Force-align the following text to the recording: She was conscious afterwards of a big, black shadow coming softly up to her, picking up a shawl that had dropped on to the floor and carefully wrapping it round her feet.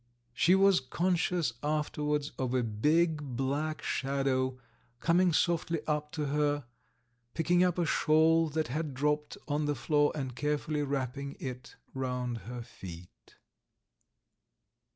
She 0.33 0.55
was 0.55 0.79
conscious 0.79 1.53
afterwards 1.61 2.31
of 2.39 2.55
a 2.55 2.63
big, 2.63 3.21
black 3.37 3.83
shadow 3.83 4.57
coming 4.99 5.31
softly 5.31 5.81
up 5.85 6.11
to 6.13 6.25
her, 6.25 6.65
picking 7.35 7.63
up 7.63 7.77
a 7.77 7.85
shawl 7.85 8.49
that 8.49 8.69
had 8.69 8.95
dropped 8.95 9.37
on 9.47 9.59
to 9.67 9.67
the 9.67 9.75
floor 9.75 10.11
and 10.15 10.35
carefully 10.35 10.81
wrapping 10.81 11.35
it 11.39 11.75
round 11.93 12.39
her 12.49 12.63
feet. 12.63 13.35